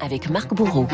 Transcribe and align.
avec 0.00 0.30
Marc 0.30 0.54
Bourreau. 0.54 0.86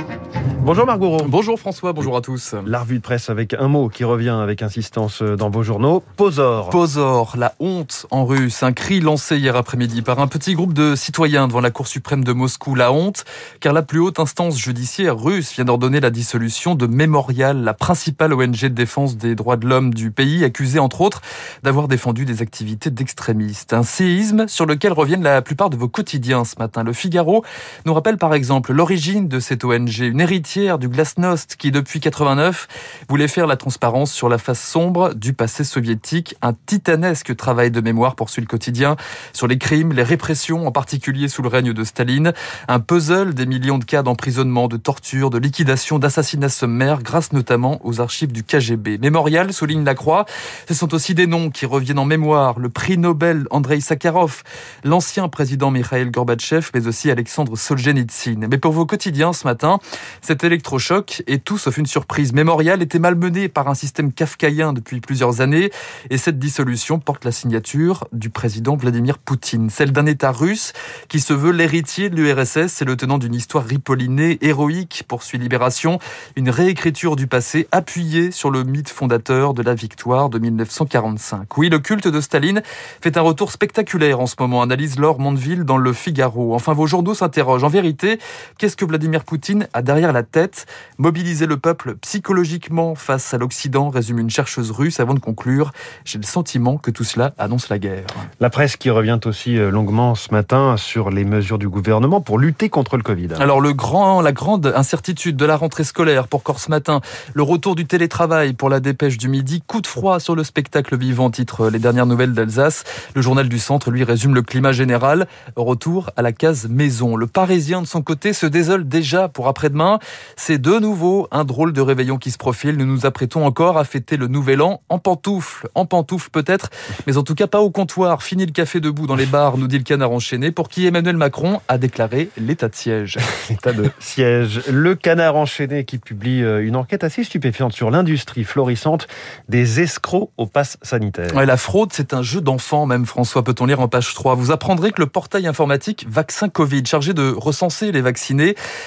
Bonjour 0.61 0.87
Marc 0.87 0.99
Bourreau. 0.99 1.25
Bonjour 1.27 1.59
François, 1.59 1.93
bonjour 1.93 2.17
à 2.17 2.21
tous. 2.23 2.55
La 2.67 2.81
revue 2.81 2.97
de 2.97 3.03
presse 3.03 3.29
avec 3.29 3.53
un 3.53 3.69
mot 3.69 3.89
qui 3.89 4.03
revient 4.05 4.37
avec 4.43 4.63
insistance 4.63 5.21
dans 5.21 5.51
vos 5.51 5.63
journaux, 5.63 6.03
Posor. 6.17 6.71
Posor, 6.71 7.35
la 7.37 7.55
honte 7.61 8.07
en 8.11 8.25
russe, 8.25 8.63
un 8.63 8.73
cri 8.73 9.01
lancé 9.01 9.37
hier 9.37 9.57
après-midi 9.57 10.01
par 10.01 10.21
un 10.21 10.27
petit 10.27 10.55
groupe 10.55 10.73
de 10.73 10.95
citoyens 10.95 11.49
devant 11.49 11.61
la 11.61 11.71
Cour 11.71 11.87
suprême 11.87 12.25
de 12.25 12.33
Moscou. 12.33 12.75
La 12.75 12.93
honte, 12.93 13.25
car 13.61 13.75
la 13.75 13.83
plus 13.83 14.01
haute 14.01 14.21
instance 14.21 14.59
judiciaire 14.59 15.19
russe 15.19 15.53
vient 15.55 15.67
d'ordonner 15.67 16.01
la 16.01 16.11
dissolution 16.11 16.75
de 16.75 16.87
Memorial, 16.87 17.63
la 17.63 17.75
principale 17.75 18.33
ONG 18.33 18.63
de 18.63 18.69
défense 18.69 19.19
des 19.19 19.35
droits 19.35 19.57
de 19.57 19.67
l'homme 19.67 19.93
du 19.93 20.11
pays, 20.11 20.45
accusée 20.45 20.79
entre 20.79 21.03
autres 21.03 21.21
d'avoir 21.63 21.89
défendu 21.89 22.25
des 22.25 22.41
activités 22.41 22.91
d'extrémistes. 22.91 23.75
Un 23.75 23.83
séisme 23.83 24.49
sur 24.49 24.65
lequel 24.65 24.93
reviennent 24.93 25.23
la 25.23 25.43
plupart 25.43 25.69
de 25.69 25.77
vos 25.77 25.89
quotidiens 25.89 26.45
ce 26.45 26.55
matin. 26.59 26.85
Le 26.85 26.95
Figaro 26.95 27.45
nous 27.85 27.93
rappelle 27.93 28.17
par 28.17 28.33
exemple 28.33 28.73
l'origine 28.73 28.94
de 28.95 29.41
cette 29.41 29.65
ONG, 29.65 29.99
une 29.99 30.21
héritière 30.21 30.79
du 30.79 30.89
Glasnost 30.89 31.57
qui 31.57 31.73
depuis 31.73 31.99
89 31.99 32.69
voulait 33.09 33.27
faire 33.27 33.49
la 33.49 33.57
transparence 33.57 34.13
sur 34.13 34.29
la 34.29 34.39
face 34.39 34.63
sombre 34.63 35.15
du 35.15 35.33
passé 35.33 35.65
soviétique, 35.65 36.37
un 36.43 36.53
titanesque 36.67 37.35
travail 37.35 37.73
de 37.73 37.81
mémoire 37.81 38.15
poursuit 38.15 38.41
le 38.41 38.47
quotidien 38.47 38.95
sur 39.33 39.49
les 39.49 39.59
crimes, 39.59 39.93
les 39.93 40.05
répressions 40.05 40.69
en 40.69 40.71
particulier 40.71 41.27
sous 41.27 41.43
le 41.43 41.49
règne 41.49 41.73
de 41.73 41.83
Staline, 41.83 42.35
un 42.69 42.79
puzzle 42.79 43.35
des 43.35 43.47
millions 43.47 43.79
de 43.79 43.85
cas 43.85 44.05
d'emprisonnement, 44.05 44.69
de 44.69 44.77
torture, 44.77 45.31
de 45.31 45.39
liquidation, 45.39 45.99
d'assassinats 45.99 46.49
sommaires 46.49 47.03
grâce 47.03 47.33
notamment 47.33 47.81
aux 47.85 48.01
archives 48.01 48.31
du 48.31 48.45
KGB. 48.45 48.99
Mémorial 48.99 49.53
souligne 49.53 49.85
la 49.85 49.97
croix, 49.97 50.25
ce 50.69 50.75
sont 50.75 50.95
aussi 50.95 51.15
des 51.15 51.27
noms 51.27 51.51
qui 51.51 51.67
reviennent 51.67 51.99
en 51.99 52.05
mémoire, 52.05 52.61
le 52.61 52.69
prix 52.69 52.97
Nobel 52.97 53.49
Andrei 53.51 53.81
Sakharov, 53.81 54.45
l'ancien 54.85 55.29
président 55.29 55.73
Mikhail 55.73 56.13
Gorbatchev 56.13 56.71
mais 56.73 56.87
aussi 56.87 57.11
Alexandre 57.11 57.57
Solzhenitsyn. 57.57 58.47
Mais 58.49 58.59
pour 58.59 58.84
vos 58.85 58.87
quotidiens 58.87 59.33
ce 59.33 59.47
matin, 59.47 59.79
cet 60.21 60.45
électrochoc 60.45 61.23
est 61.27 61.43
tout 61.43 61.57
sauf 61.57 61.79
une 61.79 61.87
surprise. 61.87 62.35
Mémorial 62.35 62.83
était 62.83 62.99
malmené 62.99 63.49
par 63.49 63.67
un 63.69 63.75
système 63.75 64.13
kafkaïen 64.13 64.75
depuis 64.75 65.01
plusieurs 65.01 65.41
années 65.41 65.71
et 66.11 66.19
cette 66.19 66.39
dissolution 66.39 66.99
porte 66.99 67.25
la 67.25 67.33
signature 67.33 68.07
du 68.13 68.29
président 68.29 68.77
Vladimir 68.77 69.17
Poutine, 69.17 69.71
celle 69.71 69.91
d'un 69.91 70.05
État 70.05 70.33
russe 70.33 70.75
qui 71.09 71.21
se 71.21 71.33
veut 71.33 71.51
l'héritier 71.51 72.11
de 72.11 72.17
l'URSS 72.17 72.83
et 72.83 72.85
le 72.85 72.95
tenant 72.95 73.17
d'une 73.17 73.35
histoire 73.35 73.65
ripollinée, 73.65 74.37
héroïque, 74.43 75.05
poursuit 75.09 75.39
Libération, 75.39 75.99
une 76.37 76.51
réécriture 76.51 77.17
du 77.17 77.27
passé 77.27 77.67
appuyée 77.73 78.33
sur 78.33 78.51
le 78.51 78.65
mythe 78.65 78.91
fondateur 78.91 79.55
de 79.55 79.63
la 79.63 79.75
victoire 79.75 80.29
de 80.29 80.39
1945. 80.39 81.57
Oui, 81.57 81.71
le 81.71 81.79
culte 81.79 82.09
de 82.09 82.21
Staline 82.21 82.61
fait 83.01 83.17
un 83.17 83.23
retour 83.23 83.51
spectaculaire 83.51 84.21
en 84.21 84.27
ce 84.27 84.35
moment, 84.39 84.61
analyse 84.61 84.99
Laure 84.99 85.21
Mondeville 85.21 85.65
dans 85.65 85.79
le 85.79 85.95
Figaro. 85.95 86.55
Enfin, 86.55 86.75
vos 86.75 86.87
journaux 86.87 87.15
s'interrogent. 87.15 87.65
En 87.65 87.69
vérité, 87.69 88.19
Qu'est-ce 88.59 88.74
que 88.77 88.85
Vladimir 88.85 89.25
Poutine 89.25 89.69
a 89.73 89.83
derrière 89.83 90.13
la 90.13 90.23
tête? 90.23 90.67
Mobiliser 90.99 91.47
le 91.47 91.57
peuple 91.57 91.97
psychologiquement 91.97 92.95
face 92.95 93.35
à 93.35 93.39
l'Occident, 93.39 93.91
résume 93.91 94.19
une 94.19 94.31
chercheuse 94.31 94.71
russe 94.71 95.01
avant 95.01 95.15
de 95.15 95.21
conclure. 95.21 95.73
J'ai 96.05 96.19
le 96.19 96.25
sentiment 96.25 96.77
que 96.77 96.91
tout 96.91 97.05
cela 97.05 97.33
annonce 97.39 97.69
la 97.69 97.79
guerre. 97.79 98.07
La 98.41 98.51
presse 98.51 98.77
qui 98.77 98.91
revient 98.91 99.21
aussi 99.25 99.59
euh, 99.59 99.71
longuement 99.71 100.15
ce 100.15 100.33
matin 100.33 100.77
sur 100.77 101.11
les 101.11 101.25
mesures 101.25 101.59
du 101.59 101.69
gouvernement 101.69 102.21
pour 102.21 102.39
lutter 102.39 102.69
contre 102.69 102.97
le 102.97 103.03
Covid. 103.03 103.29
Alors 103.39 103.61
le 103.61 103.73
grand, 103.73 104.21
la 104.21 104.33
grande 104.33 104.73
incertitude 104.75 105.37
de 105.37 105.45
la 105.45 105.57
rentrée 105.57 105.85
scolaire 105.85 106.29
pour 106.29 106.43
Corse 106.43 106.69
Matin, 106.69 107.01
le 107.35 107.43
retour 107.43 107.75
du 107.75 107.87
télétravail 107.87 108.53
pour 108.53 108.69
la 108.69 108.81
dépêche 108.81 109.17
du 109.19 109.29
midi, 109.29 109.63
coup 109.67 109.81
de 109.81 109.87
froid 109.87 110.21
sur 110.21 110.35
le 110.35 110.45
spectacle 110.45 110.97
vivant, 110.97 111.31
titre 111.31 111.69
les 111.69 111.79
dernières 111.79 112.07
nouvelles 112.07 112.33
d'Alsace. 112.33 112.85
Le 113.15 113.23
journal 113.23 113.49
du 113.49 113.59
centre, 113.59 113.91
lui, 113.91 114.05
résume 114.05 114.35
le 114.35 114.43
climat 114.43 114.73
général. 114.73 115.27
Retour 115.57 116.11
à 116.17 116.23
la 116.23 116.33
case 116.33 116.69
maison. 116.69 117.17
Le 117.17 117.27
Parisien, 117.27 117.83
de 117.83 117.87
son 117.87 118.03
côté, 118.03 118.33
se 118.33 118.47
désole 118.47 118.64
déjà 118.85 119.29
pour 119.29 119.49
après-demain. 119.49 119.99
C'est 120.37 120.59
de 120.59 120.79
nouveau 120.79 121.29
un 121.31 121.45
drôle 121.45 121.73
de 121.73 121.81
réveillon 121.81 122.19
qui 122.19 122.31
se 122.31 122.39
profile. 122.39 122.77
Nous 122.77 122.87
nous 122.87 123.07
apprêtons 123.07 123.45
encore 123.45 123.79
à 123.79 123.85
fêter 123.85 124.17
le 124.17 124.29
nouvel 124.29 124.63
an 124.63 124.83
en 124.89 124.99
pantoufles. 124.99 125.69
En 125.75 125.87
pantoufles 125.87 126.31
peut-être, 126.31 126.71
mais 127.07 127.17
en 127.17 127.23
tout 127.23 127.35
cas 127.35 127.47
pas 127.47 127.61
au 127.61 127.71
comptoir. 127.71 128.23
Fini 128.23 128.47
le 128.47 128.53
café 128.53 128.81
debout 128.81 129.07
dans 129.07 129.17
les 129.17 129.27
bars, 129.27 129.59
nous 129.59 129.67
dit 129.67 129.79
le 129.79 129.85
canard 129.85 130.11
enchaîné, 130.11 130.51
pour 130.51 130.69
qui 130.69 130.87
Emmanuel 130.87 131.17
Macron 131.17 131.61
a 131.69 131.79
déclaré 131.79 132.31
l'état 132.37 132.69
de 132.69 132.75
siège. 132.75 133.19
l'état 133.51 133.73
de 133.73 133.91
siège. 133.99 134.63
Le 134.71 134.95
canard 134.95 135.37
enchaîné 135.37 135.85
qui 135.85 135.99
publie 135.99 136.43
euh, 136.43 136.67
une 136.67 136.77
enquête 136.77 137.05
assez 137.05 137.25
stupéfiante 137.25 137.73
sur 137.73 137.91
l'industrie 137.91 138.45
florissante 138.45 139.07
des 139.49 139.81
escrocs 139.81 140.31
au 140.37 140.47
pass 140.47 140.79
sanitaire. 140.83 141.35
Ouais, 141.35 141.47
la 141.47 141.57
fraude, 141.57 141.93
c'est 141.93 142.15
un 142.15 142.23
jeu 142.23 142.41
d'enfant 142.41 142.87
même, 142.87 143.07
François, 143.07 143.43
peut-on 143.43 143.67
lire 143.67 143.81
en 143.81 143.89
page 143.89 144.15
3. 144.15 144.35
Vous 144.35 144.51
apprendrez 144.51 144.93
que 144.93 145.01
le 145.01 145.07
portail 145.07 145.47
informatique 145.47 146.07
Vaccin 146.09 146.49
Covid, 146.49 146.85
chargé 146.87 147.15
de 147.15 147.33
recenser 147.37 147.93
les 147.93 148.01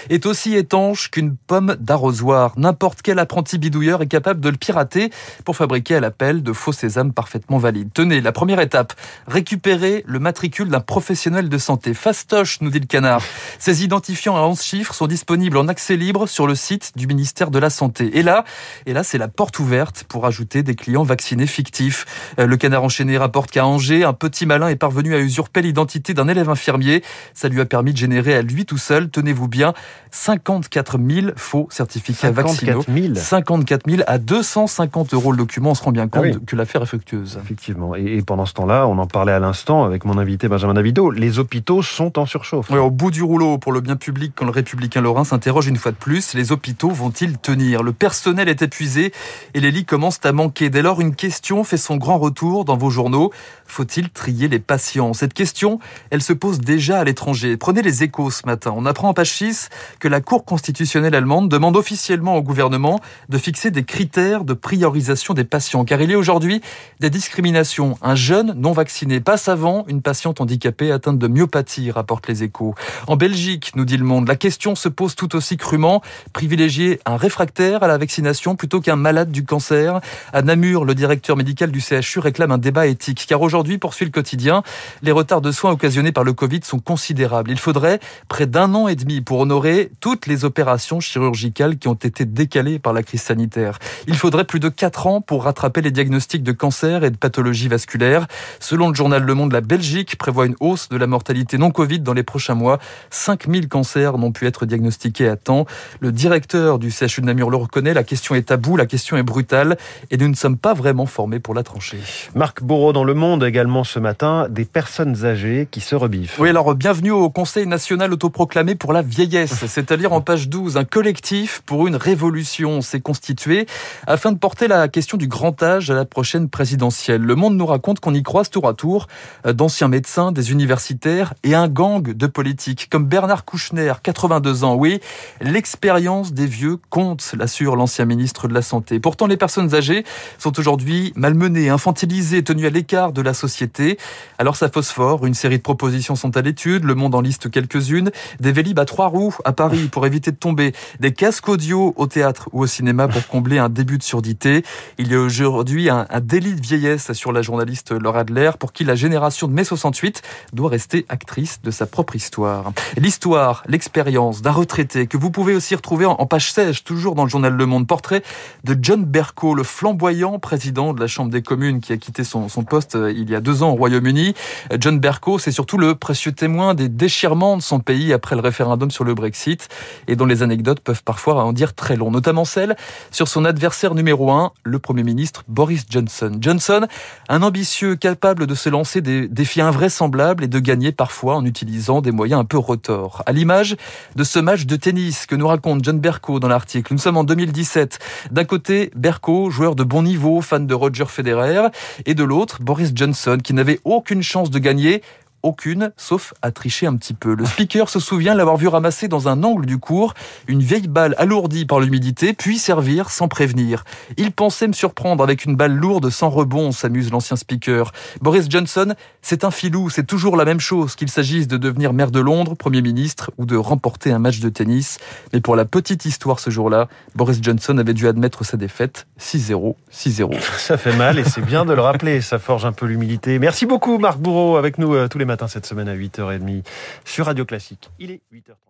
est 0.10 0.26
aussi 0.26 0.56
étanche 0.56 1.10
qu'une 1.12 1.36
pomme 1.36 1.76
d'arrosoir. 1.80 2.54
N'importe 2.58 3.02
quel 3.02 3.20
apprenti 3.20 3.58
bidouilleur 3.58 4.02
est 4.02 4.08
capable 4.08 4.42
de 4.42 4.50
le 4.50 4.58
pirater 4.58 5.12
pour 5.46 5.56
fabriquer 5.56 5.96
à 5.96 6.00
l'appel 6.00 6.44
de 6.44 6.54
faux 6.54 6.72
sésames 6.72 7.14
parfaitement 7.14 7.58
valides. 7.58 7.90
Tenez, 7.94 8.22
la 8.22 8.32
première 8.32 8.60
étape, 8.60 8.94
récupérer 9.28 10.04
le 10.08 10.20
matricule 10.20 10.70
d'un 10.70 10.80
professionnel 10.80 11.50
de 11.50 11.58
santé. 11.58 11.94
Fastoche, 11.94 12.62
nous 12.62 12.70
dit 12.70 12.80
le 12.80 12.86
canard. 12.86 13.22
Ces 13.60 13.84
identifiants 13.84 14.36
à 14.36 14.42
11 14.42 14.62
chiffres 14.62 14.94
sont 14.94 15.08
disponibles 15.08 15.58
en 15.58 15.68
accès 15.68 15.96
libre 15.96 16.28
sur 16.28 16.48
le 16.48 16.56
site 16.56 16.94
du 16.96 17.08
ministère 17.08 17.52
de 17.52 17.60
la 17.60 17.70
Santé. 17.70 18.18
Et 18.18 18.24
là, 18.24 18.44
et 18.86 18.94
là, 18.94 19.04
c'est 19.04 19.18
la 19.18 19.28
porte 19.28 19.60
ouverte 19.60 20.04
pour 20.08 20.26
ajouter 20.26 20.64
des 20.64 20.76
clients 20.76 21.04
vaccinés 21.04 21.48
fictifs. 21.48 22.06
Euh, 22.40 22.46
le 22.46 22.58
canard 22.58 22.84
enchaîné 22.84 23.18
rapporte 23.18 23.52
qu'à 23.52 23.66
Angers, 23.66 24.04
un 24.04 24.14
petit 24.14 24.46
malin 24.46 24.68
est 24.70 24.76
parvenu 24.76 25.16
à 25.16 25.20
usurper 25.20 25.62
l'identité 25.62 26.14
d'un 26.14 26.28
élève 26.28 26.50
infirmier. 26.50 27.04
Ça 27.34 27.50
lui 27.50 27.62
a 27.62 27.66
permis 27.66 27.94
de 27.94 27.98
générer 27.98 28.36
à 28.36 28.42
lui 28.42 28.66
tout 28.66 28.78
seul, 28.78 29.10
tenez 29.10 29.34
vous 29.34 29.48
bien, 29.58 29.74
54 30.12 30.98
000 31.00 31.28
faux 31.36 31.68
certificats 31.70 32.34
54 32.34 32.76
vaccinaux. 32.76 33.14
000. 33.14 33.16
54 33.16 33.90
000 33.90 34.02
à 34.08 34.18
250 34.18 35.14
euros 35.14 35.32
le 35.32 35.38
document. 35.38 35.72
On 35.72 35.76
se 35.76 35.84
rend 35.84 35.92
bien 35.92 36.08
compte 36.08 36.26
ah 36.28 36.38
que 36.46 36.56
l'affaire 36.56 36.84
est 36.84 36.86
fructueuse. 36.86 37.38
Effectivement. 37.42 37.96
Et, 37.96 38.22
pendant 38.22 38.46
ce 38.46 38.54
temps-là, 38.54 38.88
on 38.88 38.98
en 39.00 39.08
parlait 39.08 39.32
à 39.32 39.40
l'instant 39.40 39.84
avec 39.84 40.06
mon 40.06 40.18
invité 40.18 40.48
Benjamin 40.48 40.74
Davido, 40.74 41.12
les 41.12 41.40
hôpitaux 41.40 41.82
sont 41.82 42.20
en 42.20 42.26
surchauffe. 42.26 42.72
au 42.72 42.92
bout 42.92 43.12
du 43.12 43.24
rouleau 43.24 43.58
pour 43.58 43.72
le 43.72 43.82
bien 43.82 43.96
public, 43.96 44.34
quand 44.36 44.46
le 44.46 44.52
républicain 44.52 45.02
Lorrain 45.02 45.24
s'interroge 45.24 45.68
une 45.68 45.78
fois 45.78 45.92
de 45.92 45.98
plus, 45.98 46.34
les 46.34 46.52
hôpitaux 46.52 46.90
vont-ils 46.90 47.38
tenir? 47.38 47.84
Le 47.84 47.94
personnel 47.94 48.50
est 48.50 48.62
épuisé 48.62 49.12
et 49.54 49.60
les 49.60 49.72
lits 49.72 49.86
commencent 49.86 50.20
à 50.24 50.32
manquer. 50.32 50.70
Dès 50.70 50.82
lors, 50.82 51.02
une 51.02 51.16
question 51.16 51.64
fait 51.64 51.78
son 51.78 51.98
grand 51.98 52.18
retour 52.18 52.66
dans 52.66 52.78
vos 52.78 52.90
journaux. 52.90 53.32
Faut-il 53.66 54.10
trier 54.10 54.48
les 54.48 54.60
patients? 54.60 55.14
Cette 55.14 55.34
question, 55.34 55.80
elle 56.10 56.22
se 56.22 56.34
pose 56.34 56.60
déjà 56.60 57.00
à 57.00 57.04
l'étranger. 57.04 57.58
Prenez 57.58 57.82
les 57.82 58.04
échos 58.04 58.32
ce 58.32 58.46
matin. 58.46 58.74
On 58.76 58.86
apprend 58.86 59.10
en 59.10 59.14
page 59.14 59.32
6 59.54 59.70
que 60.00 60.08
la 60.08 60.22
Cour 60.22 60.46
constitutionnelle 60.46 61.16
allemande 61.16 61.50
demande 61.50 61.78
officiellement 61.78 62.36
au 62.36 62.42
gouvernement 62.42 63.00
de 63.30 63.38
fixer 63.38 63.72
des 63.72 63.84
critères 63.84 64.44
de 64.44 64.54
priorisation 64.54 65.34
des 65.34 65.44
patients. 65.44 65.86
Car 65.86 66.02
il 66.02 66.12
y 66.12 66.14
a 66.14 66.18
aujourd'hui 66.18 66.62
des 67.00 67.10
discriminations. 67.10 67.98
Un 68.02 68.16
jeune 68.16 68.54
non 68.54 68.74
vacciné 68.74 69.20
passe 69.20 69.48
avant 69.48 69.86
une 69.88 70.02
patiente 70.02 70.42
handicapée 70.42 70.92
atteinte 70.92 71.18
de 71.18 71.28
myopathie, 71.28 71.92
rapportent 71.92 72.28
les 72.28 72.44
échos. 72.44 72.76
En 73.08 73.16
Belgique, 73.16 73.72
nous 73.76 73.86
dit 73.86 73.98
le 73.98 74.04
monde, 74.04 74.28
la 74.28 74.36
question 74.36 74.76
se 74.76 74.90
pose 74.90 75.16
tout 75.16 75.36
aussi 75.36 75.56
crûment. 75.58 76.02
Privilégier 76.34 77.00
un 77.06 77.18
réfractaire 77.18 77.84
à 77.84 77.88
la 77.88 77.98
vaccination 77.98 78.56
plutôt 78.56 78.82
qu'un 78.82 78.96
malade 78.96 79.32
du 79.32 79.46
cancer. 79.46 80.02
À 80.34 80.42
Namur, 80.42 80.84
le 80.84 80.96
directeur 80.96 81.38
médical 81.38 81.72
du 81.72 81.80
CHU 81.80 82.20
réclame 82.20 82.52
un 82.52 82.58
débat 82.58 82.88
éthique. 82.88 83.26
Car 83.28 83.42
aujourd'hui, 83.42 83.78
poursuit 83.78 84.06
le 84.06 84.12
quotidien, 84.12 84.64
les 85.02 85.12
retards 85.12 85.42
de 85.42 85.52
soins 85.52 85.72
occasionnés 85.72 86.12
par 86.12 86.24
le 86.24 86.34
Covid 86.34 86.60
sont 86.64 86.80
considérables. 86.80 87.52
Il 87.52 87.60
faudrait 87.60 88.00
près 88.28 88.46
d'un 88.46 88.74
an 88.74 88.88
et 88.88 88.96
demi 88.96 89.22
pour 89.28 89.42
honorer 89.42 89.92
toutes 90.00 90.26
les 90.26 90.46
opérations 90.46 91.02
chirurgicales 91.02 91.78
qui 91.78 91.90
ont 91.90 91.96
été 91.96 92.24
décalées 92.24 92.80
par 92.80 92.94
la 92.94 93.04
crise 93.04 93.24
sanitaire. 93.24 93.78
Il 94.08 94.16
faudrait 94.16 94.46
plus 94.46 94.62
de 94.62 94.70
4 94.70 95.06
ans 95.06 95.20
pour 95.20 95.44
rattraper 95.44 95.82
les 95.82 95.92
diagnostics 95.92 96.44
de 96.44 96.54
cancer 96.54 97.04
et 97.04 97.12
de 97.12 97.18
pathologies 97.18 97.68
vasculaires. 97.68 98.28
Selon 98.62 98.88
le 98.88 98.96
journal 98.96 99.22
Le 99.22 99.34
Monde, 99.34 99.52
la 99.52 99.60
Belgique 99.60 100.18
prévoit 100.18 100.46
une 100.46 100.56
hausse 100.62 100.88
de 100.88 100.96
la 100.96 101.08
mortalité 101.08 101.58
non 101.58 101.72
Covid 101.72 102.00
dans 102.00 102.14
les 102.14 102.24
prochains 102.24 102.56
mois. 102.56 102.80
5000 103.10 103.68
cancers 103.68 104.18
n'ont 104.18 104.32
pu 104.32 104.48
être 104.48 104.66
diagnostiqués 104.66 105.28
à 105.28 105.36
temps. 105.36 105.66
Le 106.00 106.14
directeur 106.14 106.80
du 106.80 106.90
CHU 106.90 107.20
de 107.20 107.26
Namur 107.26 107.50
le 107.50 107.58
reconnaît, 107.58 107.94
la 107.94 108.06
question 108.06 108.34
est 108.34 108.44
tabou, 108.44 108.78
la 108.78 108.86
question 108.86 109.18
est 109.18 109.24
brutale 109.24 109.76
et 110.10 110.16
nous 110.16 110.30
ne 110.30 110.36
sommes 110.36 110.58
pas 110.58 110.74
vraiment 110.74 111.06
formés 111.06 111.42
pour 111.42 111.54
la 111.54 111.64
trancher. 111.64 111.98
Marc 112.34 112.64
Bourreau 112.64 112.94
dans 112.94 113.04
Le 113.04 113.14
Monde 113.14 113.44
également 113.44 113.84
ce 113.84 114.00
matin, 114.00 114.48
des 114.50 114.64
personnes 114.64 115.26
âgées 115.26 115.68
qui 115.70 115.82
se 115.82 115.96
rebiffent. 115.96 116.40
Oui, 116.40 116.48
alors 116.48 116.74
bienvenue 116.76 117.12
au 117.12 117.30
Conseil 117.30 117.68
national 117.68 118.14
autoproclamé 118.14 118.76
pour 118.76 118.94
la 118.94 119.02
vieillesse, 119.18 119.66
c'est-à-dire 119.66 120.14
en 120.14 120.22
page 120.22 120.48
12, 120.48 120.78
un 120.78 120.84
collectif 120.84 121.64
pour 121.66 121.88
une 121.88 121.96
révolution 121.96 122.82
s'est 122.82 123.00
constitué 123.00 123.66
afin 124.06 124.32
de 124.32 124.38
porter 124.38 124.68
la 124.68 124.88
question 124.90 125.18
du 125.18 125.28
grand 125.28 125.64
âge 125.64 125.90
à 125.90 125.96
la 125.96 126.06
prochaine 126.06 126.50
présidentielle. 126.50 127.24
Le 127.24 127.34
Monde 127.34 127.58
nous 127.58 127.66
raconte 127.66 128.00
qu'on 128.00 128.14
y 128.14 128.22
croise 128.22 128.52
tour 128.52 128.68
à 128.68 128.76
tour 128.76 129.08
d'anciens 129.44 129.88
médecins, 129.88 130.32
des 130.32 130.52
universitaires 130.52 131.34
et 131.44 131.56
un 131.56 131.68
gang 131.68 132.04
de 132.04 132.28
politiques 132.28 132.90
comme 132.92 133.08
Bernard 133.08 133.44
Kouchner, 133.44 133.92
82 134.04 134.64
ans. 134.64 134.76
Oui, 134.76 135.00
l'expérience 135.42 136.32
des 136.32 136.46
vieux 136.46 136.78
compte, 136.92 137.34
l'assure 137.36 137.76
l'ancien 137.76 138.06
ministre 138.06 138.48
de 138.48 138.54
la 138.54 138.62
Santé. 138.62 139.00
Pourtant, 139.00 139.26
les 139.26 139.38
personnes 139.38 139.74
âgées 139.74 140.04
sont 140.38 140.60
aujourd'hui 140.60 141.12
malmenées, 141.16 141.70
infantilisées, 141.70 142.44
tenues 142.44 142.68
à 142.68 142.70
l'écart 142.70 143.14
de 143.14 143.24
la 143.24 143.34
société. 143.34 143.98
Alors 144.38 144.58
ça 144.58 144.70
phosphore, 144.70 145.26
une 145.26 145.34
série 145.34 145.58
de 145.58 145.64
propositions 145.64 146.16
sont 146.16 146.38
à 146.38 146.44
l'étude, 146.44 146.84
Le 146.84 146.94
Monde 146.94 147.16
en 147.16 147.22
liste 147.22 147.50
quelques-unes, 147.50 148.12
des 148.40 148.52
Vélib 148.52 148.78
à 148.78 148.86
trois 148.86 149.07
trois 149.08 149.32
à 149.46 149.54
Paris 149.54 149.88
pour 149.92 150.06
éviter 150.06 150.32
de 150.32 150.36
tomber, 150.36 150.74
des 151.00 151.14
casques 151.14 151.48
audio 151.48 151.94
au 151.96 152.08
théâtre 152.08 152.50
ou 152.52 152.62
au 152.64 152.68
cinéma 152.68 153.08
pour 153.08 153.26
combler 153.28 153.58
un 153.58 153.70
début 153.70 153.98
de 153.98 154.04
surdité. 154.04 154.64
Il 154.98 155.12
y 155.12 155.16
a 155.16 155.20
aujourd'hui 155.20 155.90
un, 155.90 156.06
délit 156.22 156.56
de 156.56 156.62
vieillesse 156.62 157.14
sur 157.14 157.32
la 157.32 157.42
journaliste 157.42 157.92
Laura 157.92 158.20
Adler 158.20 158.52
pour 158.60 158.74
qui 158.74 158.84
la 158.84 158.96
génération 158.96 159.48
de 159.48 159.54
mai 159.54 159.64
68 159.64 160.22
doit 160.54 160.70
rester 160.70 161.06
actrice 161.10 161.62
de 161.62 161.72
sa 161.72 161.86
propre 161.86 162.16
histoire. 162.16 162.74
L'histoire, 162.98 163.64
l'expérience 163.68 164.42
d'un 164.42 164.52
retraité 164.52 165.08
que 165.08 165.18
vous 165.18 165.32
pouvez 165.32 165.56
aussi 165.56 165.76
retrouver 165.76 166.06
en 166.06 166.26
page 166.26 166.52
16, 166.52 166.84
toujours 166.84 167.16
dans 167.16 167.24
le 167.24 167.30
journal 167.30 167.54
Le 167.54 167.66
Monde, 167.66 167.88
portrait 167.88 168.24
de 168.64 168.78
John 168.82 169.06
Bercow, 169.06 169.56
le 169.56 169.64
flamboyant 169.64 170.40
président 170.40 170.94
de 170.94 171.00
la 171.00 171.08
Chambre 171.08 171.32
des 171.32 171.42
communes 171.42 171.80
qui 171.80 171.94
a 171.94 171.98
quitté 171.98 172.24
son, 172.24 172.50
son 172.50 172.64
poste 172.64 172.96
euh, 172.96 173.12
il 173.12 173.30
y 173.30 173.36
a 173.36 173.42
deux 173.42 173.64
ans 173.64 173.72
au 173.72 173.76
Royaume-Uni. 173.76 174.34
John 174.80 175.00
Bercow, 175.00 175.40
c'est 175.40 175.52
surtout 175.52 175.78
le 175.78 175.96
précieux 175.96 176.32
témoin 176.32 176.74
des 176.74 176.90
déchirements 176.90 177.58
de 177.58 177.62
son 177.62 177.80
pays 177.80 178.14
après 178.14 178.36
le 178.36 178.42
référendum 178.42 178.92
sur 178.92 178.97
le 179.04 179.14
Brexit 179.14 179.68
et 180.08 180.16
dont 180.16 180.26
les 180.26 180.44
anecdotes 180.44 180.80
peuvent 180.80 181.04
parfois 181.04 181.44
en 181.44 181.54
dire 181.54 181.74
très 181.74 181.96
long, 181.96 182.12
notamment 182.12 182.46
celle 182.46 182.76
sur 183.12 183.28
son 183.28 183.46
adversaire 183.46 183.96
numéro 183.96 184.32
un, 184.32 184.52
le 184.64 184.80
Premier 184.80 185.04
ministre 185.04 185.44
Boris 185.48 185.86
Johnson. 185.90 186.38
Johnson, 186.40 186.88
un 187.30 187.42
ambitieux 187.42 187.96
capable 187.96 188.48
de 188.48 188.56
se 188.56 188.70
lancer 188.70 189.02
des 189.02 189.28
défis 189.28 189.62
invraisemblables 189.62 190.44
et 190.44 190.48
de 190.48 190.60
gagner 190.60 190.92
parfois 190.92 191.36
en 191.36 191.46
utilisant 191.46 192.02
des 192.02 192.12
moyens 192.12 192.42
un 192.42 192.46
peu 192.46 192.58
retors. 192.58 193.24
À 193.26 193.32
l'image 193.32 193.76
de 194.16 194.24
ce 194.24 194.40
match 194.40 194.66
de 194.66 194.76
tennis 194.76 195.26
que 195.26 195.36
nous 195.36 195.48
raconte 195.48 195.84
John 195.84 196.00
Bercow 196.00 196.40
dans 196.40 196.48
l'article. 196.48 196.94
Nous 196.94 197.00
sommes 197.00 197.18
en 197.18 197.24
2017. 197.24 198.00
D'un 198.32 198.46
côté, 198.46 198.92
Bercow, 198.96 199.50
joueur 199.50 199.76
de 199.76 199.84
bon 199.84 200.04
niveau, 200.04 200.42
fan 200.42 200.68
de 200.68 200.74
Roger 200.74 201.06
Federer, 201.06 201.70
et 202.06 202.14
de 202.14 202.24
l'autre, 202.24 202.62
Boris 202.62 202.92
Johnson, 202.94 203.38
qui 203.44 203.54
n'avait 203.54 203.80
aucune 203.84 204.24
chance 204.24 204.50
de 204.50 204.60
gagner 204.60 205.02
aucune, 205.48 205.92
sauf 205.98 206.34
à 206.42 206.52
tricher 206.52 206.88
un 206.88 206.96
petit 206.96 207.14
peu. 207.14 207.36
Le 207.36 207.46
speaker 207.46 207.90
se 207.90 208.00
souvient 208.00 208.36
l'avoir 208.36 208.58
vu 208.58 208.68
ramasser 208.68 209.08
dans 209.08 209.28
un 209.28 209.44
angle 209.44 209.66
du 209.66 209.78
cours 209.78 210.14
une 210.48 210.62
vieille 210.62 210.88
balle 210.88 211.16
alourdie 211.18 211.66
par 211.66 211.80
l'humidité, 211.80 212.34
puis 212.34 212.58
servir 212.58 213.10
sans 213.10 213.28
prévenir. 213.28 213.84
Il 214.18 214.32
pensait 214.32 214.68
me 214.68 214.74
surprendre 214.74 215.24
avec 215.24 215.46
une 215.46 215.56
balle 215.56 215.74
lourde 215.74 216.10
sans 216.10 216.30
rebond, 216.30 216.72
s'amuse 216.72 217.12
l'ancien 217.12 217.36
speaker. 217.36 217.92
Boris 218.22 218.48
Johnson, 218.50 218.94
c'est 219.22 219.44
un 219.44 219.52
filou, 219.52 219.90
c'est 219.90 220.06
toujours 220.06 220.36
la 220.36 220.46
même 220.46 220.60
chose, 220.60 220.96
qu'il 220.96 221.10
s'agisse 221.10 221.48
de 221.48 221.58
devenir 221.58 221.94
maire 221.94 222.12
de 222.12 222.20
Londres, 222.20 222.56
Premier 222.56 222.82
ministre, 222.82 223.32
ou 223.38 223.46
de 223.46 223.56
remporter 223.56 224.12
un 224.12 224.20
match 224.20 224.40
de 224.40 224.50
tennis. 224.50 225.00
Mais 225.34 225.42
pour 225.42 225.56
la 225.56 225.66
petite 225.66 226.06
histoire 226.06 226.40
ce 226.40 226.50
jour-là, 226.50 226.88
Boris 227.16 227.40
Johnson 227.42 227.78
avait 227.78 227.94
dû 227.94 228.08
admettre 228.08 228.44
sa 228.44 228.58
défaite 228.58 229.08
6-0, 229.20 229.76
6-0. 229.94 230.34
Ça 230.58 230.78
fait 230.78 230.96
mal 230.96 231.20
et 231.20 231.24
c'est 231.24 231.42
bien 231.42 231.66
de 231.66 231.74
le 231.74 231.82
rappeler, 231.82 232.22
ça 232.22 232.40
forge 232.40 232.66
un 232.66 232.72
peu 232.72 232.86
l'humilité. 232.86 233.40
Merci 233.40 233.66
beaucoup 233.66 233.98
Marc 233.98 234.18
Bourreau 234.18 234.58
avec 234.58 234.78
nous 234.78 234.96
euh, 234.96 235.08
tous 235.08 235.18
les 235.18 235.26
matins 235.26 235.37
cette 235.46 235.68
semaine 235.68 235.90
à 235.90 235.96
8h30 235.96 236.66
sur 237.06 237.28
Radio 237.28 237.46
Classique. 237.46 237.90
Il 238.00 238.10
est 238.10 238.22
8h30. 238.34 238.68